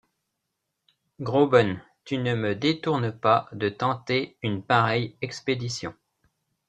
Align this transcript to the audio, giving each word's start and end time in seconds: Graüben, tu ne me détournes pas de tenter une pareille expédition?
Graüben, 1.19 1.79
tu 2.05 2.17
ne 2.17 2.33
me 2.33 2.55
détournes 2.55 3.11
pas 3.11 3.47
de 3.51 3.69
tenter 3.69 4.35
une 4.41 4.63
pareille 4.63 5.15
expédition? 5.21 5.93